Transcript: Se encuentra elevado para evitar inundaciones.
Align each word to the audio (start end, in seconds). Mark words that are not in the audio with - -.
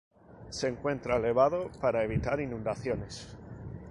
Se 0.49 0.67
encuentra 0.67 1.17
elevado 1.17 1.69
para 1.79 2.03
evitar 2.03 2.39
inundaciones. 2.41 3.37